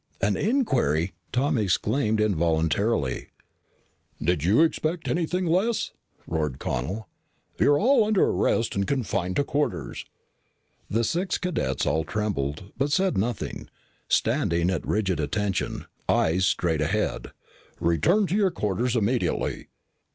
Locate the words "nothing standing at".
13.15-14.87